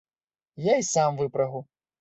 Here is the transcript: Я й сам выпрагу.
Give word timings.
Я 0.69 0.77
й 0.79 0.87
сам 0.89 1.21
выпрагу. 1.23 1.67